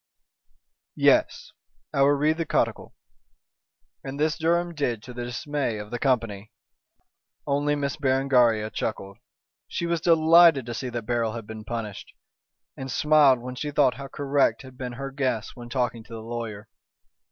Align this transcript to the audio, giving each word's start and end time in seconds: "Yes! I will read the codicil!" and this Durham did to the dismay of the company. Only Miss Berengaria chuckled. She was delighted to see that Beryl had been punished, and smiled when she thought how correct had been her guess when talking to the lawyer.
"Yes! 0.95 1.51
I 1.93 2.01
will 2.01 2.13
read 2.13 2.37
the 2.37 2.45
codicil!" 2.47 2.95
and 4.03 4.19
this 4.19 4.35
Durham 4.35 4.73
did 4.73 5.03
to 5.03 5.13
the 5.13 5.25
dismay 5.25 5.77
of 5.77 5.91
the 5.91 5.99
company. 5.99 6.51
Only 7.45 7.75
Miss 7.75 7.97
Berengaria 7.97 8.71
chuckled. 8.71 9.19
She 9.67 9.85
was 9.85 10.01
delighted 10.01 10.65
to 10.65 10.73
see 10.73 10.89
that 10.89 11.03
Beryl 11.05 11.33
had 11.33 11.45
been 11.45 11.65
punished, 11.65 12.13
and 12.75 12.89
smiled 12.91 13.41
when 13.41 13.53
she 13.53 13.69
thought 13.69 13.93
how 13.93 14.07
correct 14.07 14.63
had 14.63 14.75
been 14.75 14.93
her 14.93 15.11
guess 15.11 15.55
when 15.55 15.69
talking 15.69 16.03
to 16.05 16.13
the 16.13 16.23
lawyer. 16.23 16.67